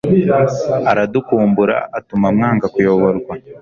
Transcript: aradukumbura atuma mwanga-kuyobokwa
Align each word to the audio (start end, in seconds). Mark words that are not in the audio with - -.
aradukumbura 0.91 1.75
atuma 1.97 2.27
mwanga-kuyobokwa 2.35 3.33